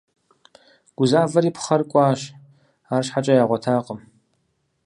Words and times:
Гузавэри 0.97 1.55
пхъэр 1.55 1.81
кӀуащ, 1.91 2.21
арщхьэкӀэ 2.93 3.33
ягъуэтакъым. 3.43 3.99